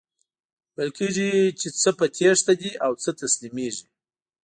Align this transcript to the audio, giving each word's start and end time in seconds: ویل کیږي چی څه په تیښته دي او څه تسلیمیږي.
ویل 0.75 0.91
کیږي 0.97 1.29
چی 1.59 1.67
څه 1.81 1.89
په 1.97 2.05
تیښته 2.15 2.53
دي 2.61 2.71
او 2.85 2.91
څه 3.01 3.09
تسلیمیږي. 3.21 3.85